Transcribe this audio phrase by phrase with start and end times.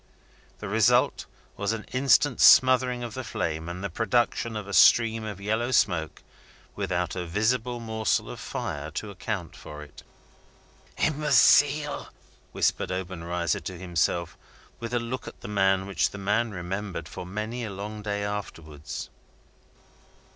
[0.57, 1.27] The result
[1.57, 5.69] was an instant smothering of the flame, and the production of a stream of yellow
[5.69, 6.23] smoke,
[6.75, 10.01] without a visible morsel of fire to account for it.
[10.97, 12.07] "Imbecile!"
[12.51, 14.35] whispered Obenreizer to himself,
[14.79, 18.23] with a look at the man which the man remembered for many a long day
[18.23, 19.11] afterwards.